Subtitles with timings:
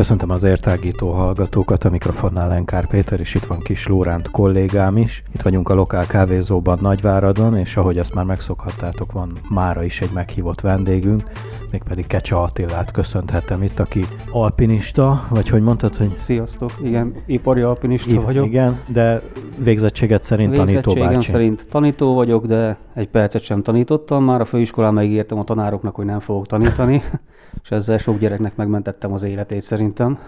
[0.00, 5.22] Köszöntöm az értágító hallgatókat, a mikrofonnál Lenkár Péter, és itt van Kis Lóránt kollégám is.
[5.34, 10.10] Itt vagyunk a lokál kávézóban Nagyváradon, és ahogy azt már megszokhattátok, van mára is egy
[10.12, 11.22] meghívott vendégünk,
[11.70, 16.14] mégpedig Kecsa Attilát köszönhetem itt, aki alpinista, vagy hogy mondtad, hogy...
[16.18, 18.46] Sziasztok, igen, ipari alpinista I- vagyok.
[18.46, 19.20] Igen, de
[19.58, 21.30] végzettséget szerint tanító bácsi.
[21.30, 24.24] szerint tanító vagyok, de egy percet sem tanítottam.
[24.24, 27.02] Már a főiskolán megígértem a tanároknak, hogy nem fogok tanítani.
[27.62, 30.18] és ezzel sok gyereknek megmentettem az életét szerintem.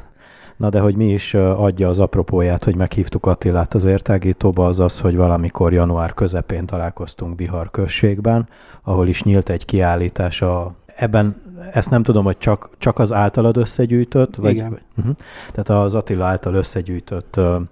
[0.56, 5.01] Na de hogy mi is adja az apropóját, hogy meghívtuk Attilát az értágítóba, az az,
[5.01, 8.48] hogy valamikor január közepén találkoztunk Bihar községben,
[8.83, 11.37] ahol is nyílt egy kiállítás a Ebben
[11.73, 14.79] ezt nem tudom, hogy csak, csak az általad összegyűjtött, vagy, Igen.
[14.96, 15.15] uh-huh.
[15.52, 17.62] tehát az Attila által összegyűjtött uh,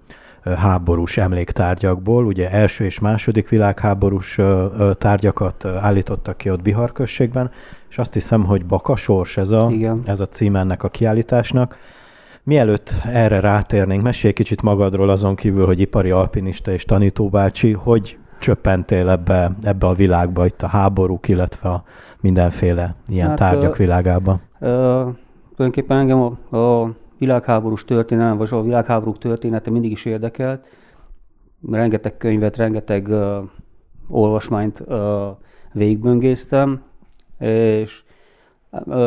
[0.43, 2.25] háborús emléktárgyakból.
[2.25, 4.39] Ugye első és második világháborús
[4.93, 7.51] tárgyakat állítottak ki ott Bihar községben,
[7.89, 10.01] és azt hiszem, hogy Bakasors ez a, Igen.
[10.05, 11.77] ez a cím ennek a kiállításnak.
[12.43, 19.09] Mielőtt erre rátérnénk, mesélj kicsit magadról azon kívül, hogy ipari alpinista és tanítóbácsi, hogy csöppentél
[19.09, 21.83] ebbe, ebbe a világba, itt a háborúk, illetve a
[22.21, 24.39] mindenféle ilyen hát, tárgyak világába?
[24.59, 24.67] Ö,
[25.55, 30.67] tulajdonképpen engem a, a világháborús történelem, vagy a világháborúk története mindig is érdekelt.
[31.71, 33.37] Rengeteg könyvet, rengeteg uh,
[34.07, 34.97] olvasmányt uh,
[35.73, 36.81] végigböngésztem,
[37.37, 38.03] és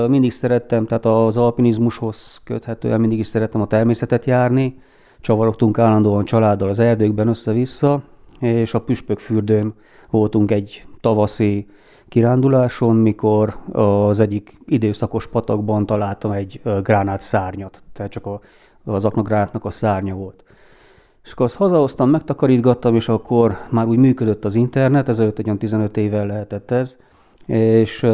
[0.08, 4.78] mindig szerettem, tehát az alpinizmushoz köthetően mindig is szerettem a természetet járni.
[5.20, 8.02] Csavarogtunk állandóan családdal az erdőkben össze-vissza,
[8.40, 9.74] és a Püspökfürdőn
[10.10, 11.66] voltunk egy tavaszi
[12.08, 18.40] kiránduláson, mikor az egyik időszakos patakban találtam egy gránát szárnyat, tehát csak a,
[18.84, 20.44] az aknagránátnak a szárnya volt.
[21.24, 25.58] És akkor azt hazahoztam, megtakarítgattam, és akkor már úgy működött az internet, ezelőtt egy olyan
[25.58, 26.96] 15 évvel lehetett ez,
[27.46, 28.06] és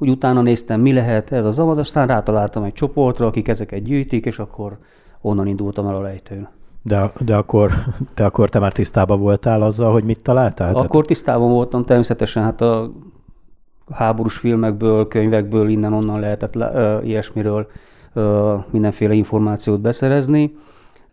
[0.00, 4.26] úgy utána néztem, mi lehet ez az zavaz, aztán rátaláltam egy csoportra, akik ezeket gyűjtik,
[4.26, 4.78] és akkor
[5.20, 6.48] onnan indultam el a lejtőn.
[6.82, 7.70] De, de, akkor,
[8.14, 10.74] de akkor te már tisztában voltál azzal, hogy mit találtál?
[10.74, 12.90] Akkor tisztában voltam, természetesen hát a
[13.90, 17.66] háborús filmekből, könyvekből, innen-onnan lehetett le, ö, ilyesmiről
[18.12, 20.56] ö, mindenféle információt beszerezni.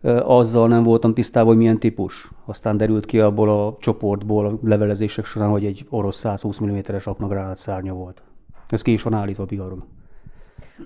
[0.00, 2.30] Ö, azzal nem voltam tisztában, hogy milyen típus.
[2.44, 7.58] Aztán derült ki abból a csoportból, a levelezések során, hogy egy orosz 120 mm-es aknagránát
[7.58, 8.22] szárnya volt.
[8.68, 9.84] Ez ki is van állítva Biharon.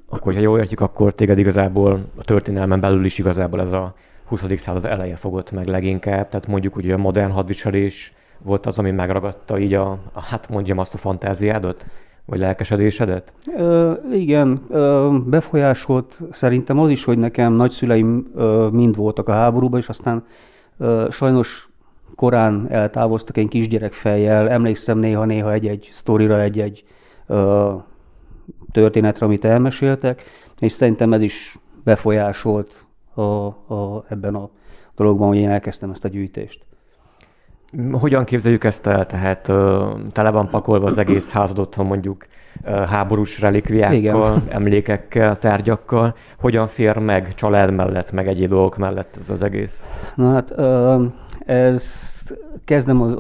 [0.08, 3.94] Akkor, ha jól értjük, akkor téged igazából a történelmen belül is igazából ez a
[4.24, 4.44] 20.
[4.56, 9.58] század eleje fogott meg leginkább, tehát mondjuk ugye a modern hadviselés volt az, ami megragadta
[9.58, 11.86] így a, a hát mondjam azt a fantáziádat?
[12.24, 13.32] Vagy lelkesedésedet?
[13.56, 19.80] Ö, igen, ö, befolyásolt szerintem az is, hogy nekem nagyszüleim ö, mind voltak a háborúban,
[19.80, 20.24] és aztán
[20.78, 21.68] ö, sajnos
[22.14, 24.50] korán eltávoztak egy kisgyerek fejjel.
[24.50, 26.84] Emlékszem néha-néha egy-egy sztorira, egy-egy
[28.72, 30.22] történetre, amit elmeséltek,
[30.58, 32.84] és szerintem ez is befolyásolt
[33.14, 34.50] a, a, ebben a
[34.96, 36.64] dologban, hogy én elkezdtem ezt a gyűjtést.
[37.92, 39.06] Hogyan képzeljük ezt el?
[39.06, 39.42] Tehát
[40.12, 42.26] tele van pakolva az egész házad otthon mondjuk
[42.64, 43.96] háborús relikviákkal,
[44.36, 44.42] Igen.
[44.48, 46.14] emlékekkel, tárgyakkal.
[46.40, 49.86] Hogyan fér meg család mellett, meg egyéb dolgok mellett ez az egész?
[50.14, 50.54] Na hát
[51.46, 53.16] ezt kezdem az,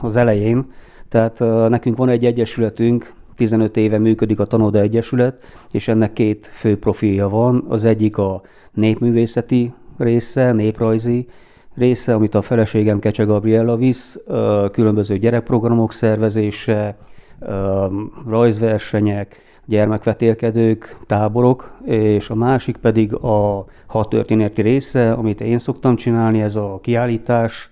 [0.00, 0.72] az elején.
[1.08, 6.78] Tehát nekünk van egy egyesületünk, 15 éve működik a Tanoda Egyesület, és ennek két fő
[6.78, 7.64] profilja van.
[7.68, 8.42] Az egyik a
[8.72, 11.28] népművészeti része, néprajzi,
[11.74, 14.18] része, amit a feleségem Kecse Gabriella visz,
[14.72, 16.96] különböző gyerekprogramok szervezése,
[18.26, 26.56] rajzversenyek, gyermekvetélkedők, táborok, és a másik pedig a hadtörténeti része, amit én szoktam csinálni, ez
[26.56, 27.70] a kiállítás,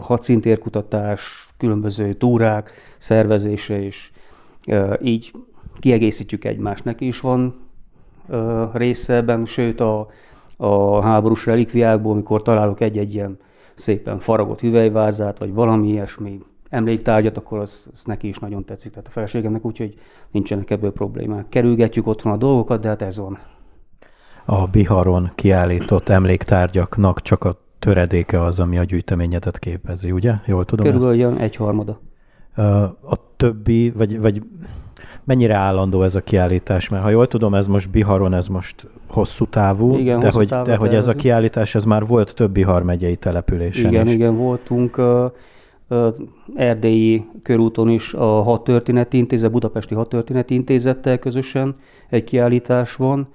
[0.00, 4.10] hadszintérkutatás, különböző túrák szervezése, és
[5.02, 5.32] így
[5.78, 6.84] kiegészítjük egymást.
[6.84, 7.54] Neki is van
[8.72, 10.08] része ebben, sőt a
[10.56, 13.38] a háborús relikviákból, amikor találok egy-egy ilyen
[13.74, 19.08] szépen faragott hüvelyvázát, vagy valami ilyesmi emléktárgyat, akkor az, az neki is nagyon tetszik, tehát
[19.08, 19.94] a feleségemnek, úgyhogy
[20.30, 21.48] nincsenek ebből problémák.
[21.48, 23.38] Kerülgetjük otthon a dolgokat, de hát ez van.
[24.44, 30.34] A Biharon kiállított emléktárgyaknak csak a töredéke az, ami a gyűjteményedet képezi, ugye?
[30.46, 31.40] Jól tudom Körülbelül ezt?
[31.40, 32.00] egy harmada.
[33.02, 34.42] A többi, vagy, vagy
[35.24, 36.88] mennyire állandó ez a kiállítás?
[36.88, 40.48] Mert ha jól tudom, ez most Biharon, ez most hosszú távú, igen, de, hosszú hogy,
[40.48, 44.12] de hogy ez a kiállítás, ez már volt több Bihar megyei településen Igen, is.
[44.12, 45.30] igen, voltunk uh,
[45.88, 46.14] uh,
[46.54, 51.74] Erdélyi körúton is a Hadtörténeti Intézet, Budapesti Hadtörténeti Intézettel közösen
[52.08, 53.28] egy kiállítás van,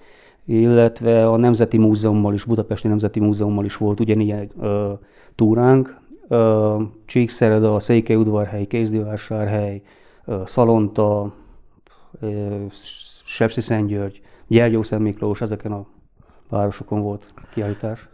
[0.46, 4.92] illetve a Nemzeti Múzeummal is, Budapesti Nemzeti Múzeummal is volt ugyanilyen ö,
[5.36, 6.00] túránk.
[7.06, 9.82] Csíkszereda, Székelyudvarhely, Kézdivásárhely,
[10.26, 11.34] ö, Szalonta,
[13.24, 15.86] Sepsiszentgyörgy, Gyergyószent Miklós, ezeken a
[16.50, 18.10] városokon volt kiállítás.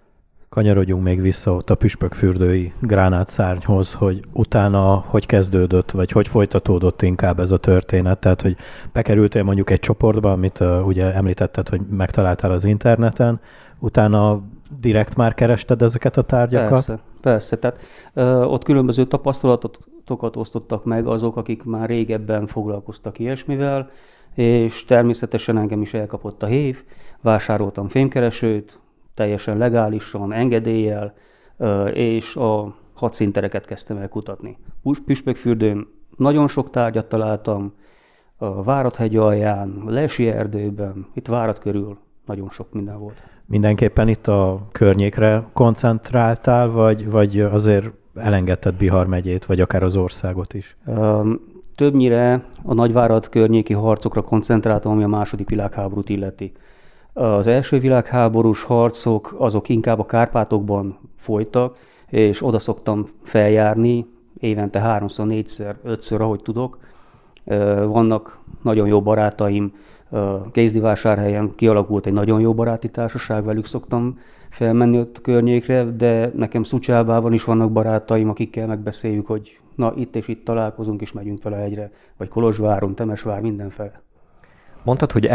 [0.50, 7.40] Kanyarodjunk még vissza ott a püspökfürdői gránátszárnyhoz, hogy utána hogy kezdődött, vagy hogy folytatódott inkább
[7.40, 8.56] ez a történet, tehát hogy
[8.92, 13.40] bekerültél mondjuk egy csoportba, amit uh, ugye említetted, hogy megtaláltál az interneten,
[13.80, 14.42] utána
[14.80, 16.70] direkt már kerested ezeket a tárgyakat?
[16.70, 17.58] Persze, persze.
[17.58, 17.80] Tehát
[18.14, 23.90] ö, ott különböző tapasztalatokat osztottak meg azok, akik már régebben foglalkoztak ilyesmivel,
[24.34, 26.84] és természetesen engem is elkapott a hív,
[27.22, 28.80] vásároltam fémkeresőt,
[29.14, 31.14] teljesen legálisan, engedéllyel,
[31.94, 34.58] és a hadszintereket kezdtem el kutatni.
[35.06, 35.88] Püspökfürdőn
[36.18, 37.74] nagyon sok tárgyat találtam,
[38.38, 41.98] a Váradhegy alján, Lesi erdőben, itt Várad körül
[42.28, 43.24] nagyon sok minden volt.
[43.46, 50.54] Mindenképpen itt a környékre koncentráltál, vagy, vagy azért elengedted Bihar megyét, vagy akár az országot
[50.54, 50.78] is?
[51.76, 56.52] Többnyire a Nagyvárad környéki harcokra koncentráltam, ami a második világháborút illeti.
[57.14, 61.78] Az első világháborús harcok azok inkább a Kárpátokban folytak,
[62.08, 64.06] és oda szoktam feljárni,
[64.40, 66.78] évente háromszor, négyszer, ötször, ahogy tudok.
[67.86, 69.74] Vannak nagyon jó barátaim,
[70.52, 74.20] Kézdivásárhelyen kialakult egy nagyon jó baráti társaság, velük szoktam
[74.50, 80.28] felmenni ott környékre, de nekem Szucsábában is vannak barátaim, akikkel megbeszéljük, hogy na itt és
[80.28, 84.02] itt találkozunk, és megyünk fel a hegyre, vagy Kolozsváron, Temesvár, mindenfele.
[84.84, 85.26] Mondtad, hogy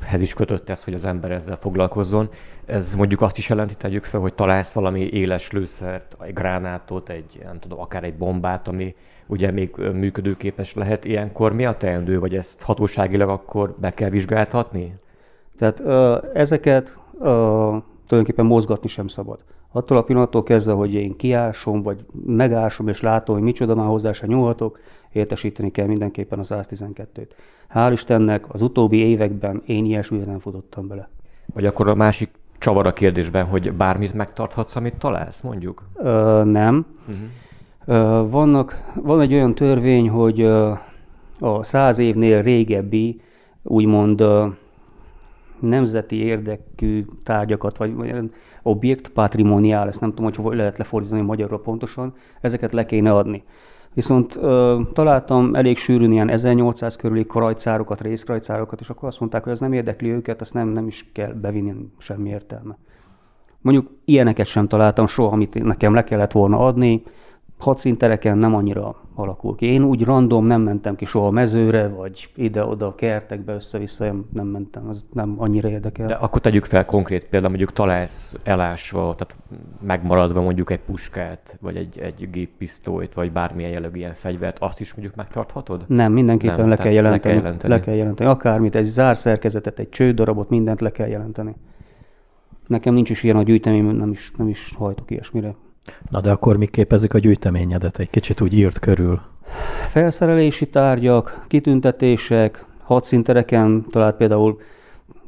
[0.00, 2.28] engedélyekhez is kötött ez, hogy az ember ezzel foglalkozzon.
[2.66, 7.40] Ez mondjuk azt is jelenti, tegyük fel, hogy találsz valami éles lőszert, egy gránátot, egy,
[7.44, 8.94] nem tudom, akár egy bombát, ami
[9.26, 11.04] ugye még működőképes lehet.
[11.04, 14.94] Ilyenkor mi a teendő, vagy ezt hatóságilag akkor be kell vizsgáltatni?
[15.56, 17.26] Tehát ö, ezeket ö,
[18.06, 19.44] tulajdonképpen mozgatni sem szabad.
[19.72, 24.12] Attól a pillanattól kezdve, hogy én kiásom, vagy megásom, és látom, hogy micsoda már hozzá
[24.12, 24.78] se nyúlhatok,
[25.12, 27.28] értesíteni kell mindenképpen a 112-t.
[27.74, 31.08] Hál' Istennek az utóbbi években én ilyesmire nem futottam bele.
[31.54, 35.82] Vagy akkor a másik csavar a kérdésben, hogy bármit megtarthatsz, amit találsz, mondjuk?
[35.94, 36.86] Ö, nem.
[37.08, 37.24] Uh-huh.
[37.84, 40.72] Ö, vannak, van egy olyan törvény, hogy ö,
[41.38, 43.20] a száz évnél régebbi,
[43.62, 44.24] úgymond
[45.60, 52.14] nemzeti érdekű tárgyakat, vagy olyan objekt patrimoniál, ezt nem tudom, hogy lehet lefordítani magyarul pontosan,
[52.40, 53.42] ezeket le kéne adni.
[53.94, 59.52] Viszont ö, találtam elég sűrűn ilyen 1800 körüli krajcárokat, részkrajcárokat, és akkor azt mondták, hogy
[59.52, 62.76] ez nem érdekli őket, azt nem, nem is kell bevinni, semmi értelme.
[63.60, 67.02] Mondjuk ilyeneket sem találtam soha, amit nekem le kellett volna adni,
[67.60, 69.66] hadszintereken nem annyira alakul ki.
[69.66, 74.88] Én úgy random nem mentem ki soha mezőre, vagy ide-oda a kertekbe össze-vissza, nem mentem,
[74.88, 76.06] az nem annyira érdekel.
[76.06, 79.36] De akkor tegyük fel konkrét példa, mondjuk találsz elásva, tehát
[79.80, 84.94] megmaradva mondjuk egy puskát, vagy egy, egy géppisztolyt, vagy bármilyen jellegű ilyen fegyvert, azt is
[84.94, 85.84] mondjuk megtarthatod?
[85.86, 87.72] Nem, mindenképpen nem, le, kell jelenteni, le kell jelenteni.
[87.72, 88.30] Le kell jelenteni.
[88.30, 91.54] Akármit, egy zárszerkezetet, egy csődarabot, mindent le kell jelenteni.
[92.66, 95.54] Nekem nincs is ilyen a gyűjtemény, nem is, nem is hajtok ilyesmire.
[96.10, 97.98] Na de akkor mi képezik a gyűjteményedet?
[97.98, 99.20] Egy kicsit úgy írt körül.
[99.88, 104.60] Felszerelési tárgyak, kitüntetések, hadszintereken talált például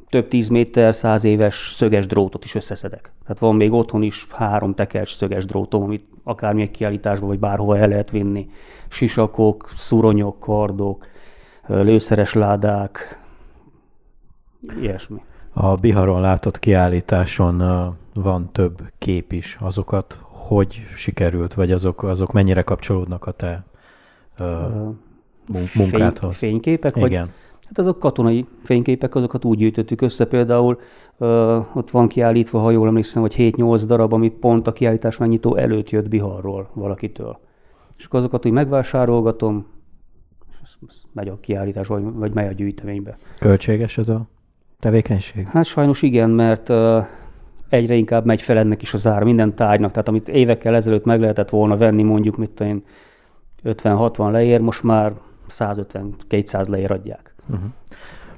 [0.08, 3.12] több tíz méter, száz éves szöges drótot is összeszedek.
[3.23, 7.88] Tehát van még otthon is három tekercs szöges drótom, amit akármilyen kiállításba vagy bárhova el
[7.88, 8.50] lehet vinni.
[8.88, 11.06] Sisakok, szuronyok, kardok,
[11.66, 13.21] lőszeres ládák,
[14.80, 15.23] ilyesmi.
[15.52, 17.62] A Biharon látott kiállításon
[18.14, 19.56] van több kép is.
[19.61, 20.23] Azokat
[20.54, 23.64] hogy sikerült, vagy azok, azok mennyire kapcsolódnak a te
[24.38, 24.47] uh,
[25.75, 26.37] munkádhoz?
[26.37, 26.97] Fény, fényképek?
[26.97, 27.09] Igen.
[27.09, 27.30] Vagy,
[27.66, 30.80] hát azok katonai fényképek, azokat úgy gyűjtöttük össze például,
[31.16, 35.56] uh, ott van kiállítva, ha jól emlékszem, hogy 7-8 darab, ami pont a kiállítás megnyitó
[35.56, 37.38] előtt jött Biharról valakitől.
[37.97, 39.66] És akkor azokat úgy megvásárolgatom,
[40.62, 40.71] és
[41.12, 43.18] megy a kiállítás, vagy, vagy megy a gyűjteménybe.
[43.38, 44.28] Költséges ez a
[44.78, 45.47] tevékenység?
[45.47, 47.04] Hát sajnos igen, mert uh,
[47.73, 49.91] egyre inkább megy fel ennek is az ára, minden tárgynak.
[49.91, 52.85] Tehát amit évekkel ezelőtt meg lehetett volna venni, mondjuk mit én
[53.64, 55.12] 50-60 leér, most már
[55.49, 57.35] 150-200 leér adják.
[57.47, 57.64] Uh-huh.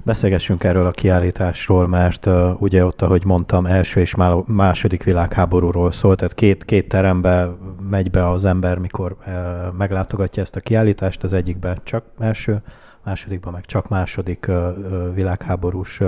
[0.02, 4.14] Beszélgessünk erről a kiállításról, mert uh, ugye ott, ahogy mondtam, első és
[4.46, 7.48] második világháborúról szólt, tehát két, két terembe
[7.90, 9.32] megy be az ember, mikor uh,
[9.78, 12.62] meglátogatja ezt a kiállítást, az egyikben csak első,
[13.04, 16.00] másodikban meg csak második uh, világháborús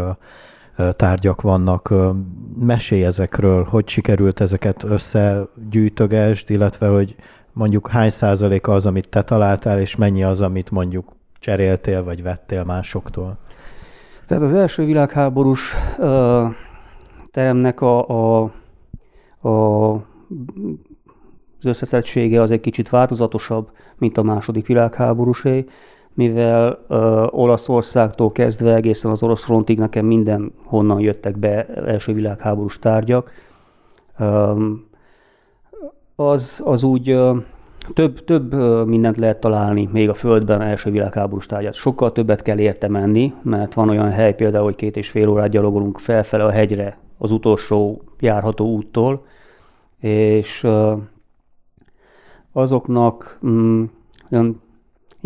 [0.96, 1.94] tárgyak vannak.
[2.58, 7.16] Mesélj ezekről, hogy sikerült ezeket összegyűjtögesd, illetve hogy
[7.52, 12.64] mondjuk hány százaléka az, amit te találtál, és mennyi az, amit mondjuk cseréltél, vagy vettél
[12.64, 13.38] másoktól?
[14.26, 16.46] Tehát az első világháborús ö,
[17.30, 18.50] teremnek a, a,
[19.48, 19.92] a,
[21.58, 25.64] az összeszettsége az egy kicsit változatosabb, mint a második világháborúsé,
[26.16, 32.78] mivel ö, Olaszországtól kezdve egészen az orosz frontig nekem minden honnan jöttek be első világháborús
[32.78, 33.30] tárgyak.
[34.18, 34.52] Ö,
[36.16, 37.36] az, az úgy ö,
[37.94, 38.54] több, több
[38.86, 41.74] mindent lehet találni még a Földben első világháborús tárgyat.
[41.74, 45.48] Sokkal többet kell érte menni, mert van olyan hely például, hogy két és fél órát
[45.48, 49.24] gyalogolunk felfele a hegyre az utolsó járható úttól,
[50.00, 50.66] és
[52.52, 53.84] azoknak mm,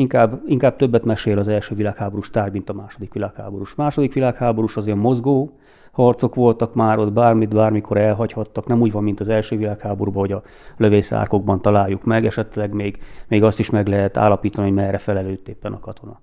[0.01, 3.75] inkább, inkább többet mesél az első világháborús tárgy, mint a második világháborús.
[3.75, 5.59] Második világháborús az olyan mozgó,
[5.93, 10.33] harcok voltak már, ott bármit, bármikor elhagyhattak, nem úgy van, mint az első világháborúban, hogy
[10.33, 10.43] a
[10.77, 15.73] lövészárkokban találjuk meg, esetleg még, még azt is meg lehet állapítani, hogy merre felelőtt éppen
[15.73, 16.21] a katona.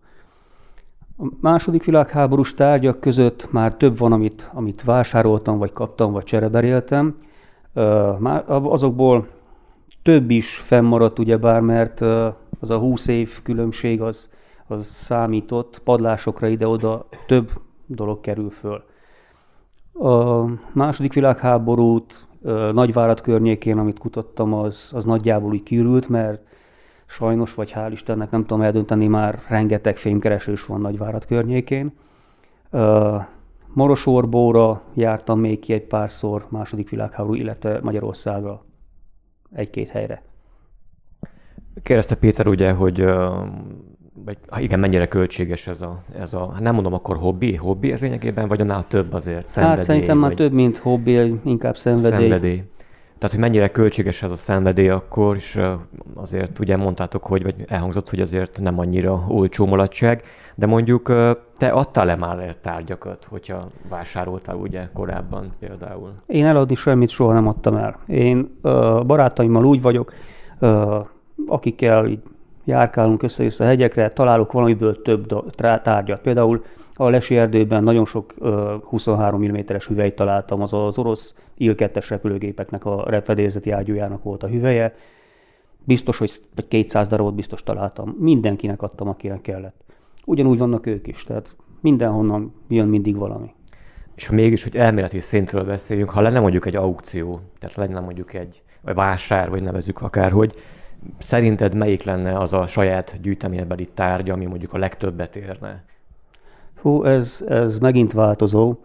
[1.18, 7.16] A második világháborús tárgyak között már több van, amit, amit vásároltam, vagy kaptam, vagy csereberéltem.
[8.48, 9.28] Azokból
[10.04, 12.04] több is fennmaradt, ugyebár, mert
[12.60, 14.30] az a 20 év különbség az,
[14.68, 17.52] az számított, padlásokra ide-oda több
[17.86, 18.84] dolog kerül föl.
[19.94, 22.28] A második világháborút
[22.72, 26.42] Nagyvárad környékén, amit kutattam, az, az nagyjából úgy kiürült, mert
[27.06, 31.94] sajnos, vagy hál' Istennek nem tudom eldönteni, már rengeteg fémkeresős van Nagyvárad környékén.
[33.74, 38.66] Morosorbóra jártam még ki egy párszor második világháború, illetve Magyarországra
[39.52, 40.27] egy-két helyre.
[41.84, 43.06] Kérdezte Péter ugye, hogy
[44.26, 48.48] vagy igen, mennyire költséges ez a, ez a, nem mondom akkor hobbi, hobbi ez lényegében,
[48.48, 49.78] vagy annál több azért, hát szenvedély?
[49.78, 52.20] Hát szerintem már több, mint hobbi, inkább szenvedély.
[52.20, 52.64] Szenvedély.
[53.18, 55.60] Tehát, hogy mennyire költséges ez a szenvedély akkor, és
[56.14, 60.24] azért ugye mondtátok, hogy, vagy elhangzott, hogy azért nem annyira olcsó mulatság,
[60.56, 61.14] de mondjuk
[61.58, 66.14] te adtál-e már tárgyakat, hogyha vásároltál ugye korábban például?
[66.26, 68.00] Én eladni semmit soha nem adtam el.
[68.08, 68.60] Én
[69.06, 70.14] barátaimmal úgy vagyok,
[71.46, 72.20] akikkel így
[72.63, 75.50] járkálunk össze-vissza a hegyekre, találok valamiből több
[75.82, 76.22] tárgyat.
[76.22, 76.63] Például
[76.94, 78.34] a Lesi erdőben nagyon sok
[78.84, 84.96] 23 mm-es hüvelyt találtam, az az orosz Il-2-es repülőgépeknek a repedészeti ágyújának volt a hüvelye.
[85.84, 86.32] Biztos, hogy
[86.67, 88.15] 200 darabot biztos találtam.
[88.20, 89.84] Mindenkinek adtam, akinek kellett.
[90.25, 93.53] Ugyanúgy vannak ők is, tehát mindenhonnan jön mindig valami.
[94.15, 98.34] És ha mégis, hogy elméleti szintről beszéljünk, ha lenne mondjuk egy aukció, tehát lenne mondjuk
[98.34, 100.56] egy vagy vásár, vagy nevezük akárhogy,
[101.18, 105.84] Szerinted melyik lenne az a saját gyűjteménybeli tárgy, ami mondjuk a legtöbbet érne?
[106.82, 108.76] Hú, ez, ez megint változó,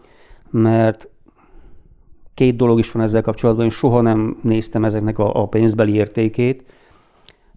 [0.51, 1.09] mert
[2.35, 6.65] két dolog is van ezzel kapcsolatban, én soha nem néztem ezeknek a, a pénzbeli értékét,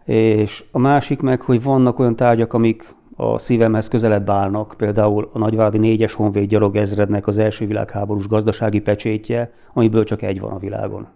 [0.05, 5.38] és a másik meg, hogy vannak olyan tárgyak, amik a szívemhez közelebb állnak, például a
[5.38, 11.07] Nagyváradi 4-es honvéd gyalogezrednek az első világháborús gazdasági pecsétje, amiből csak egy van a világon.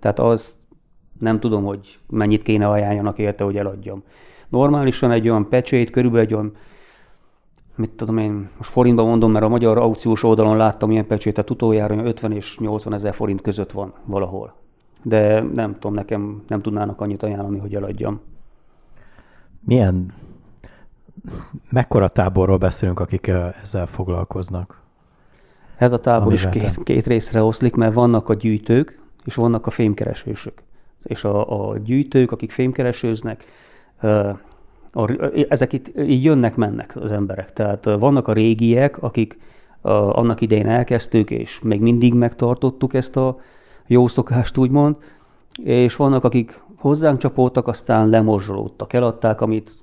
[0.00, 0.54] Tehát az
[1.18, 4.02] nem tudom, hogy mennyit kéne ajánljanak érte, hogy eladjam.
[4.48, 6.52] Normálisan egy olyan pecsét, körülbelül egy olyan,
[7.74, 12.04] mit tudom én, most forintban mondom, mert a magyar aukciós oldalon láttam ilyen pecsétet utoljára,
[12.04, 14.54] 50 és 80 ezer forint között van valahol.
[15.02, 18.20] De nem tudom, nekem nem tudnának annyit ajánlani, hogy eladjam.
[19.60, 20.12] Milyen,
[21.70, 23.26] mekkora táborról beszélünk, akik
[23.62, 24.80] ezzel foglalkoznak?
[25.76, 29.70] Ez a tábor is két, két részre oszlik, mert vannak a gyűjtők, és vannak a
[29.70, 30.65] fémkeresősök
[31.06, 33.44] és a, a gyűjtők, akik fémkeresőznek,
[34.92, 35.10] a,
[35.48, 37.52] ezek itt így jönnek-mennek az emberek.
[37.52, 39.38] Tehát vannak a régiek, akik
[39.80, 43.40] a, annak idején elkezdtük, és még mindig megtartottuk ezt a
[43.86, 44.96] jó szokást, úgymond,
[45.62, 49.74] és vannak, akik hozzánk csapódtak, aztán lemorzsolódtak, eladták, amit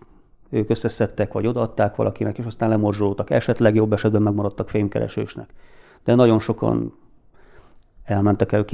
[0.50, 3.30] ők összeszedtek, vagy odaadták valakinek, és aztán lemorzsolódtak.
[3.30, 5.50] Esetleg jobb esetben megmaradtak fémkeresősnek.
[6.04, 6.94] De nagyon sokan
[8.04, 8.66] elmentek el,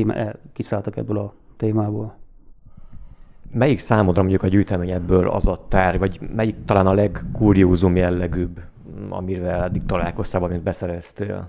[0.53, 2.17] kiszálltak ebből a témából.
[3.51, 8.59] Melyik számodra mondjuk a gyűjtemény ebből az a tárgy, vagy melyik talán a legkuriózum jellegűbb,
[9.09, 11.47] amivel eddig találkoztál, amit beszereztél?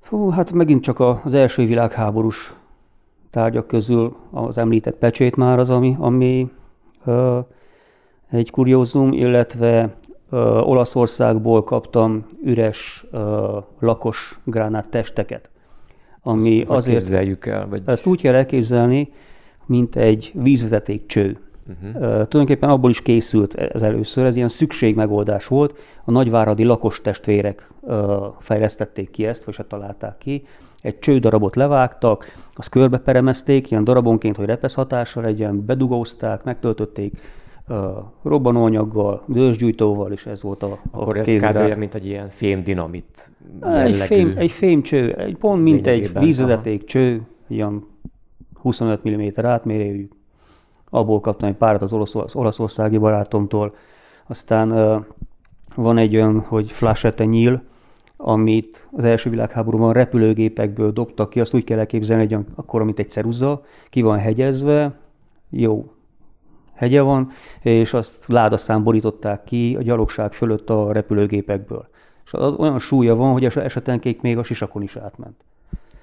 [0.00, 2.54] Fú, hát megint csak az első világháborús
[3.30, 6.50] tárgyak közül az említett pecsét már az, ami, ami
[7.04, 7.38] ö,
[8.30, 9.94] egy kuriózum, illetve
[10.30, 15.50] ö, Olaszországból kaptam üres ö, lakos gránát testeket.
[16.22, 17.68] Ami Azt azért, képzeljük el?
[17.68, 17.82] Vagy...
[17.86, 19.12] Ezt úgy kell elképzelni,
[19.70, 21.38] mint egy vízvezeték cső.
[21.68, 21.94] Uh-huh.
[21.94, 25.78] Uh, tulajdonképpen abból is készült ez először, ez ilyen szükségmegoldás volt.
[26.04, 27.70] A nagyváradi lakos testvérek
[28.38, 30.44] fejlesztették ki ezt, vagy se találták ki.
[30.82, 37.12] Egy csődarabot levágtak, azt körbeperemezték, ilyen darabonként, hogy repesz hatással legyen, bedugózták, megtöltötték
[38.22, 41.76] robbanóanyaggal, dősgyújtóval, és ez volt a, a Akkor ez kb.
[41.78, 47.22] mint egy ilyen fém dinamit egy, fém, egy fémcső, egy pont mint egy vízvezeték cső,
[47.48, 47.84] ilyen
[48.60, 50.08] 25 mm átmérőjű.
[50.90, 53.74] Abból kaptam egy párat az, olasz, az olaszországi barátomtól.
[54.26, 54.68] Aztán
[55.74, 57.62] van egy olyan, hogy flashette nyíl,
[58.16, 63.10] amit az első világháborúban repülőgépekből dobtak ki, azt úgy kell elképzelni, hogy akkor, mint egy
[63.10, 64.98] ceruza, ki van hegyezve,
[65.50, 65.92] jó
[66.80, 67.30] hegye van,
[67.62, 71.88] és azt ládaszán borították ki a gyalogság fölött a repülőgépekből.
[72.24, 75.44] És az olyan súlya van, hogy esetenkék még a sisakon is átment.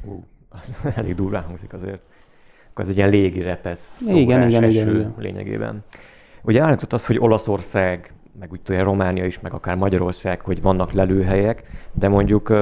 [0.05, 2.01] Ú, az elég durván hangzik azért.
[2.77, 5.13] Akkor ez egy ilyen légi repesz igen, igen, igen, igen.
[5.17, 5.84] lényegében.
[6.41, 10.91] Ugye elhangzott az, hogy Olaszország meg úgy tudja Románia is, meg akár Magyarország, hogy vannak
[10.91, 12.53] lelőhelyek, de mondjuk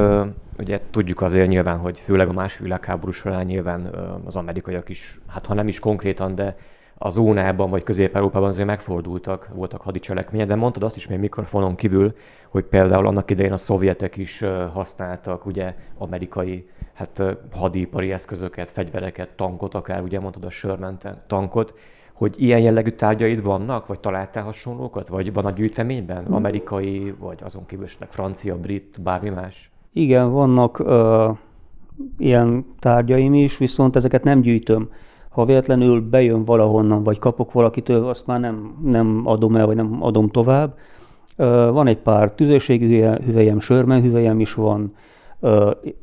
[0.58, 3.86] ugye tudjuk azért nyilván, hogy főleg a második világháború során nyilván
[4.26, 6.58] az amerikaiak is, hát ha nem is konkrétan, de
[6.98, 12.16] a zónában vagy Közép-Európában azért megfordultak, voltak hadicselekmények, de mondtad azt is még mikrofonon kívül,
[12.50, 17.22] hogy például annak idején a szovjetek is használtak ugye amerikai hát,
[17.52, 20.98] hadipari eszközöket, fegyvereket, tankot, akár ugye mondtad a Sherman
[21.28, 21.74] tankot,
[22.14, 27.66] hogy ilyen jellegű tárgyaid vannak, vagy találtál hasonlókat, vagy van a gyűjteményben, amerikai, vagy azon
[27.66, 29.72] kívül esetleg francia, brit, bármi más?
[29.94, 31.30] Igen, vannak ö,
[32.18, 34.90] ilyen tárgyaim is, viszont ezeket nem gyűjtöm.
[35.36, 39.98] Ha véletlenül bejön valahonnan, vagy kapok valakitől, azt már nem, nem adom el, vagy nem
[40.04, 40.78] adom tovább.
[41.72, 44.96] Van egy pár tüzérségi hüvelyem, sörmen hüvelyem is van,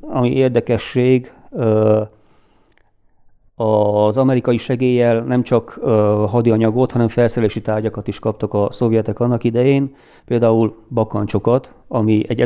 [0.01, 1.33] ami érdekesség,
[3.55, 5.71] az amerikai segéllyel nem csak
[6.29, 12.43] hadianyagot, hanem felszerelési tárgyakat is kaptak a szovjetek annak idején, például bakancsokat, ami egy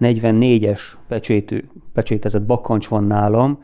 [0.00, 3.58] 1944-es pecsétű, pecsétezett bakancs van nálam,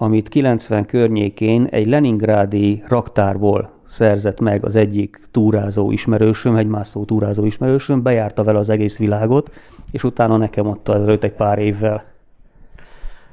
[0.00, 7.44] amit 90 környékén egy Leningrádi raktárból szerzett meg az egyik túrázó ismerősöm, egy mászó túrázó
[7.44, 9.50] ismerősöm, bejárta vele az egész világot,
[9.90, 12.04] és utána nekem adta ezelőtt egy pár évvel.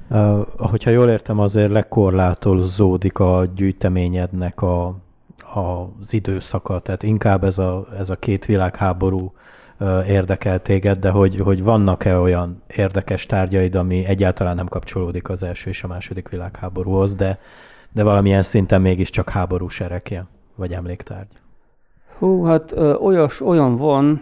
[0.10, 4.86] Uh, hogyha jól értem, azért lekorlátozódik a gyűjteményednek a,
[5.38, 9.34] a, az időszaka, tehát inkább ez a, ez a két világháború
[10.08, 15.70] érdekel téged, de hogy, hogy vannak-e olyan érdekes tárgyaid, ami egyáltalán nem kapcsolódik az első
[15.70, 17.40] és a második világháborúhoz, de,
[17.92, 21.28] de valamilyen szinten mégiscsak háborús erekje, vagy emléktárgy?
[22.18, 24.22] Hú, hát ö, olyas, olyan van,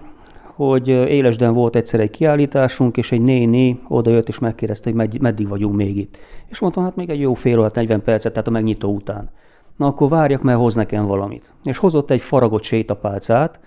[0.55, 5.75] hogy Élesden volt egyszer egy kiállításunk, és egy néni odajött és megkérdezte, hogy meddig vagyunk
[5.75, 6.17] még itt.
[6.47, 9.29] És mondtam, hát még egy jó fél órát, 40 percet, tehát a megnyitó után.
[9.77, 11.53] Na akkor várjak, mert hoz nekem valamit.
[11.63, 13.59] És hozott egy faragott sétapálcát,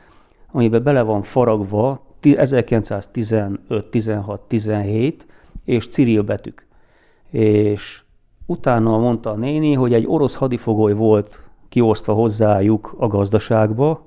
[0.52, 5.26] amiben bele van faragva 1915, 16, 17
[5.64, 6.66] és Cyril betűk.
[7.30, 8.02] És
[8.46, 14.06] utána mondta a néni, hogy egy orosz hadifogoly volt kiosztva hozzájuk a gazdaságba,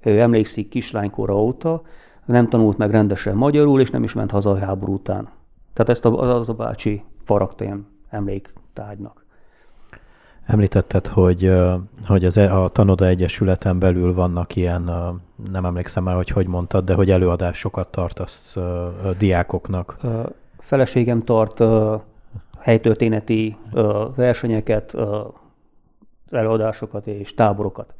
[0.00, 1.82] ő emlékszik kislánykora óta,
[2.24, 5.28] nem tanult meg rendesen magyarul, és nem is ment haza a háború után.
[5.72, 9.23] Tehát ezt a, az a bácsi faragta ilyen emléktárgynak.
[10.46, 11.52] Említetted, hogy,
[12.06, 14.90] hogy az, e, a Tanoda Egyesületen belül vannak ilyen,
[15.52, 19.96] nem emlékszem már, hogy hogy mondtad, de hogy előadásokat tartasz a diákoknak.
[20.58, 21.64] Feleségem tart
[22.58, 23.56] helytörténeti
[24.14, 24.96] versenyeket,
[26.30, 27.94] előadásokat és táborokat.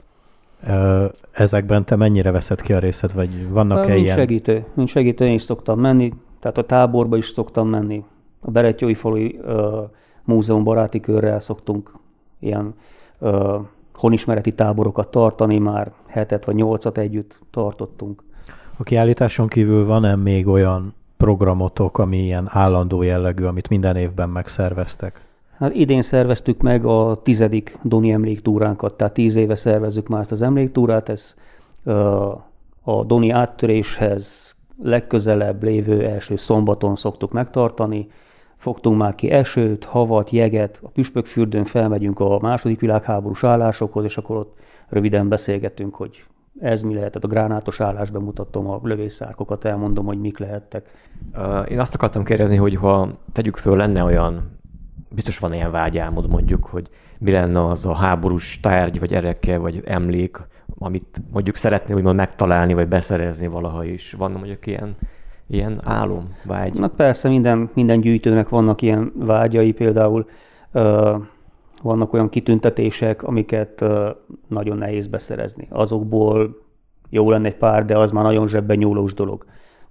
[1.32, 4.16] Ezekben te mennyire veszed ki a részed, vagy vannak-e mint ilyen?
[4.16, 4.64] segítő.
[4.74, 8.04] Mint segítő én is szoktam menni, tehát a táborba is szoktam menni.
[8.40, 9.40] A Berettyói Falui
[10.24, 11.92] Múzeum baráti körrel szoktunk
[12.44, 12.74] ilyen
[13.18, 13.54] uh,
[13.94, 18.22] honismereti táborokat tartani, már hetet vagy nyolcat együtt tartottunk.
[18.76, 25.20] A kiállításon kívül van-e még olyan programotok, ami ilyen állandó jellegű, amit minden évben megszerveztek?
[25.58, 30.42] Hát idén szerveztük meg a tizedik Doni emléktúránkat, tehát tíz éve szervezzük már ezt az
[30.42, 31.34] emléktúrát, ez
[32.82, 38.08] a Doni áttöréshez legközelebb lévő első szombaton szoktuk megtartani.
[38.64, 44.36] Fogtunk már ki esőt, havat, jeget, a Püspökfürdőn felmegyünk a második világháborús állásokhoz, és akkor
[44.36, 46.24] ott röviden beszélgetünk, hogy
[46.60, 47.24] ez mi lehetett.
[47.24, 50.90] A gránátos állásban mutatom a lövészárkokat, elmondom, hogy mik lehettek.
[51.68, 54.58] Én azt akartam kérdezni, hogy ha tegyük föl, lenne olyan
[55.10, 59.82] biztos van ilyen vágyálmod mondjuk, hogy mi lenne az a háborús tárgy, vagy ereke, vagy
[59.84, 60.40] emlék,
[60.78, 64.12] amit mondjuk szeretné úgymond megtalálni, vagy beszerezni valaha is.
[64.12, 64.96] Van mondjuk ilyen,
[65.46, 66.78] ilyen álom, vágy?
[66.78, 70.26] Na persze, minden, minden gyűjtőnek vannak ilyen vágyai, például
[70.72, 71.16] ö,
[71.82, 74.10] vannak olyan kitüntetések, amiket ö,
[74.48, 75.66] nagyon nehéz beszerezni.
[75.70, 76.62] Azokból
[77.10, 79.44] jó lenne egy pár, de az már nagyon zsebben nyúlós dolog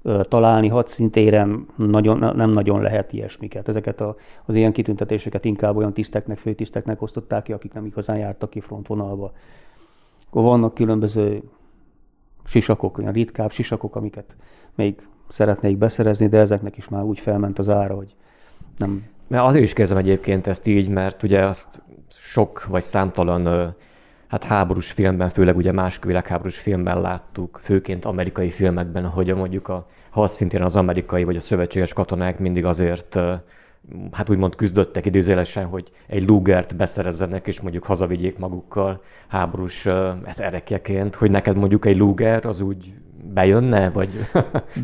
[0.03, 3.67] találni hadszintéren nagyon, nem nagyon lehet ilyesmiket.
[3.67, 8.49] Ezeket a, az ilyen kitüntetéseket inkább olyan tiszteknek, főtiszteknek osztották ki, akik nem igazán jártak
[8.49, 9.31] ki frontvonalba.
[10.29, 11.43] Akkor vannak különböző
[12.45, 14.37] sisakok, olyan ritkább sisakok, amiket
[14.75, 18.15] még szeretnék beszerezni, de ezeknek is már úgy felment az ára, hogy
[18.77, 19.03] nem...
[19.27, 23.75] Mert azért is kérdezem egyébként ezt így, mert ugye azt sok vagy számtalan
[24.27, 29.87] hát háborús filmben, főleg ugye második világháborús filmben láttuk, főként amerikai filmekben, hogy mondjuk a
[30.09, 33.19] hadszintén az amerikai vagy a szövetséges katonák mindig azért
[34.11, 39.87] hát úgymond küzdöttek időzélesen, hogy egy Lugert beszerezzenek, és mondjuk hazavigyék magukkal háborús
[40.25, 42.93] hát erekjeként, hogy neked mondjuk egy Luger az úgy
[43.33, 44.09] bejönne, vagy?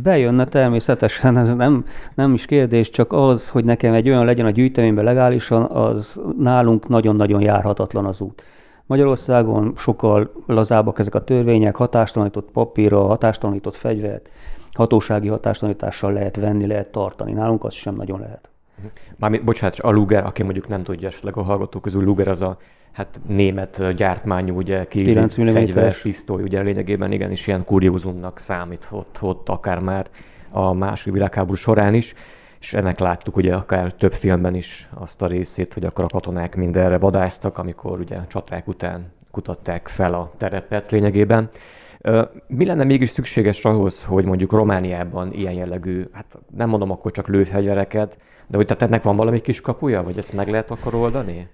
[0.04, 4.50] Bejönne természetesen, ez nem, nem is kérdés, csak az, hogy nekem egy olyan legyen a
[4.50, 8.44] gyűjteményben legálisan, az nálunk nagyon-nagyon járhatatlan az út.
[8.86, 14.30] Magyarországon sokkal lazábbak ezek a törvények, hatástalanított papírra, hatástalanított fegyvert,
[14.72, 17.32] hatósági hatástalanítással lehet venni, lehet tartani.
[17.32, 18.50] Nálunk az sem nagyon lehet.
[19.16, 22.58] Mármint, bocsánat, a Luger, aki mondjuk nem tudja esetleg a hallgatók közül, Luger az a
[22.92, 29.80] hát német gyártmányú, ugye, kézi fegyver, pisztoly, ugye lényegében igenis ilyen kuriózumnak számíthat ott akár
[29.80, 30.08] már
[30.52, 32.14] a második világháború során is,
[32.60, 36.56] és ennek láttuk ugye akár több filmben is azt a részét, hogy akkor a katonák
[36.56, 41.50] mindenre vadáztak, amikor ugye a csaták után kutatták fel a terepet lényegében.
[42.48, 47.28] Mi lenne mégis szükséges ahhoz, hogy mondjuk Romániában ilyen jellegű, hát nem mondom akkor csak
[47.28, 51.48] lőfegyvereket, de hogy tehát ennek van valami kis kapuja, vagy ezt meg lehet akkor oldani?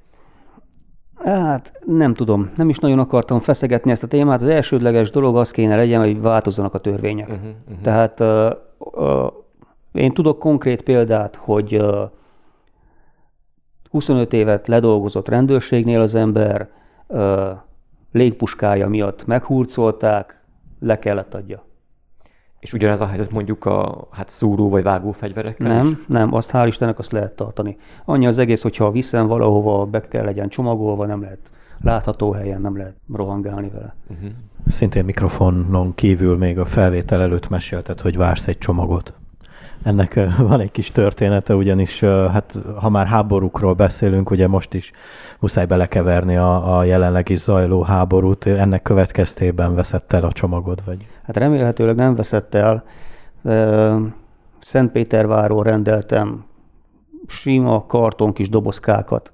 [1.25, 4.41] Hát nem tudom, nem is nagyon akartam feszegetni ezt a témát.
[4.41, 7.29] Az elsődleges dolog az kéne legyen, hogy változzanak a törvények.
[7.29, 7.81] Uh-huh, uh-huh.
[7.81, 9.31] Tehát uh, uh,
[9.91, 12.09] én tudok konkrét példát, hogy uh,
[13.89, 16.69] 25 évet ledolgozott rendőrségnél az ember,
[17.07, 17.49] uh,
[18.11, 20.41] légpuskája miatt meghurcolták,
[20.79, 21.63] le kellett adja.
[22.65, 26.05] És ugyanez a helyzet mondjuk a hát szúró vagy vágó fegyverekkel Nem, is?
[26.07, 27.77] nem, azt hál' Istennek azt lehet tartani.
[28.05, 31.39] Annyi az egész, hogyha viszem valahova, be kell legyen csomagolva, nem lehet
[31.81, 33.95] látható helyen, nem lehet rohangálni vele.
[34.07, 34.29] Uh-huh.
[34.67, 39.13] Szintén mikrofonon kívül még a felvétel előtt mesélted, hogy vársz egy csomagot.
[39.85, 40.19] Ennek
[40.49, 44.91] van egy kis története, ugyanis hát ha már háborúkról beszélünk, ugye most is
[45.39, 48.45] muszáj belekeverni a, a jelenleg is zajló háborút.
[48.45, 50.81] Ennek következtében veszett el a csomagod?
[50.85, 51.07] Vagy?
[51.23, 52.83] Hát remélhetőleg nem veszett el.
[54.59, 56.45] Szentpéterváról rendeltem
[57.27, 59.33] sima karton kis dobozkákat,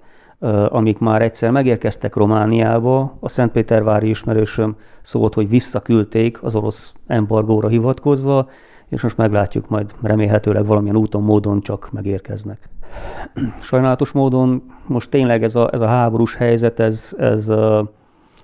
[0.69, 3.17] amik már egyszer megérkeztek Romániába.
[3.19, 8.47] A Szentpétervári ismerősöm szólt, hogy visszaküldték az orosz embargóra hivatkozva,
[8.91, 12.69] és most meglátjuk, majd remélhetőleg valamilyen úton, módon csak megérkeznek.
[13.61, 17.51] Sajnálatos módon most tényleg ez a, ez a háborús helyzet, ez, ez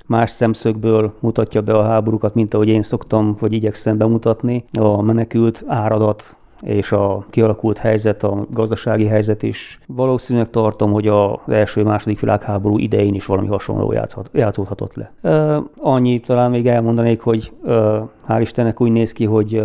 [0.05, 4.63] más szemszögből mutatja be a háborúkat, mint ahogy én szoktam, vagy igyekszem bemutatni.
[4.79, 9.79] A menekült áradat és a kialakult helyzet, a gazdasági helyzet is.
[9.87, 15.11] Valószínűleg tartom, hogy az első-második világháború idején is valami hasonló játszhat, játszódhatott le.
[15.77, 17.51] annyi talán még elmondanék, hogy
[18.27, 19.61] hál' Istennek úgy néz ki, hogy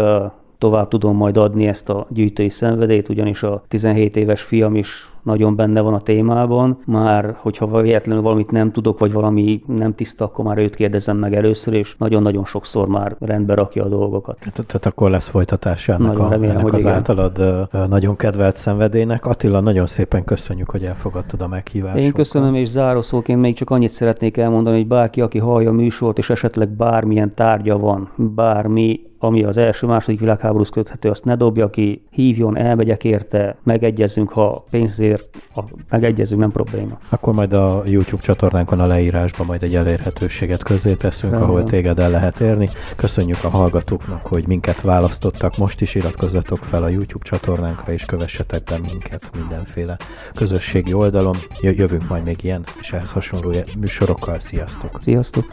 [0.63, 5.57] tovább tudom majd adni ezt a gyűjtői szenvedélyt, ugyanis a 17 éves fiam is nagyon
[5.57, 6.79] benne van a témában.
[6.85, 11.35] Már, hogyha véletlenül valamit nem tudok, vagy valami nem tiszta, akkor már őt kérdezem meg
[11.35, 14.39] először, és nagyon-nagyon sokszor már rendbe rakja a dolgokat.
[14.39, 16.93] Tehát, tehát akkor lesz folytatása ennek, nagyon a, remélem, ennek az igen.
[16.93, 19.27] általad nagyon kedvelt szenvedélynek.
[19.27, 21.97] Attila, nagyon szépen köszönjük, hogy elfogadtad a meghívást.
[21.97, 26.19] Én köszönöm, és zárószóként még csak annyit szeretnék elmondani, hogy bárki, aki hallja a műsort,
[26.19, 32.03] és esetleg bármilyen tárgya van, bármi ami az első-második világháborús köthető, azt ne dobja ki,
[32.11, 36.99] hívjon, elmegyek érte, megegyezünk, ha pénzért, ha megegyezünk, nem probléma.
[37.09, 41.51] Akkor majd a YouTube csatornánkon a leírásban majd egy elérhetőséget közé teszünk, Rendben.
[41.51, 42.69] ahol téged el lehet érni.
[42.97, 45.57] Köszönjük a hallgatóknak, hogy minket választottak.
[45.57, 49.97] Most is iratkozzatok fel a YouTube csatornánkra, és kövessetek be minket mindenféle
[50.35, 51.37] közösségi oldalon.
[51.61, 54.41] Jövünk majd még ilyen és ehhez hasonló műsorokkal.
[54.41, 54.91] Sziasztok!
[55.01, 55.45] Sziasztok!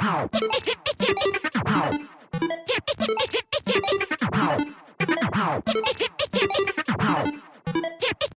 [0.00, 0.67] Ow.
[5.48, 8.18] キャピキャピキャピ。